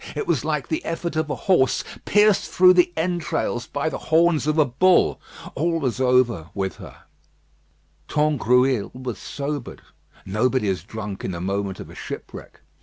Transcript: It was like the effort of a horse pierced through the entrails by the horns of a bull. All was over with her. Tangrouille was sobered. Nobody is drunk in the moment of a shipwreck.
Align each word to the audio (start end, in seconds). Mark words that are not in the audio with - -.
It 0.15 0.25
was 0.25 0.43
like 0.43 0.67
the 0.67 0.83
effort 0.83 1.15
of 1.15 1.29
a 1.29 1.35
horse 1.45 1.83
pierced 2.05 2.49
through 2.49 2.73
the 2.73 2.91
entrails 2.97 3.67
by 3.67 3.87
the 3.87 3.99
horns 4.09 4.47
of 4.47 4.57
a 4.57 4.65
bull. 4.65 5.21
All 5.53 5.79
was 5.79 6.01
over 6.01 6.49
with 6.55 6.77
her. 6.77 7.03
Tangrouille 8.07 8.89
was 8.95 9.19
sobered. 9.19 9.83
Nobody 10.25 10.69
is 10.69 10.83
drunk 10.83 11.23
in 11.23 11.29
the 11.29 11.39
moment 11.39 11.79
of 11.79 11.91
a 11.91 11.93
shipwreck. 11.93 12.61